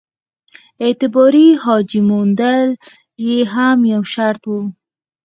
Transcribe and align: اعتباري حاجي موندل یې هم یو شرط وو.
اعتباري 0.83 1.47
حاجي 1.63 1.99
موندل 2.09 2.65
یې 3.27 3.37
هم 3.53 3.77
یو 3.93 4.03
شرط 4.13 4.41
وو. 4.49 4.61